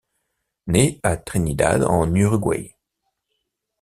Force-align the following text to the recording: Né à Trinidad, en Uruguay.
Né 0.65 0.99
à 1.03 1.15
Trinidad, 1.15 1.83
en 1.83 2.15
Uruguay. 2.15 2.73